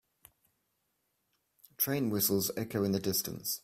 [1.77, 3.59] Train whistles echo in the distance.